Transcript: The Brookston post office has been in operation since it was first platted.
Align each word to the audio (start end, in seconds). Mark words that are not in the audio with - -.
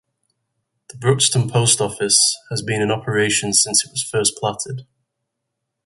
The 0.89 0.97
Brookston 0.97 1.51
post 1.51 1.79
office 1.79 2.35
has 2.49 2.63
been 2.63 2.81
in 2.81 2.89
operation 2.89 3.53
since 3.53 3.85
it 3.85 3.91
was 3.91 4.01
first 4.01 4.35
platted. 4.35 4.87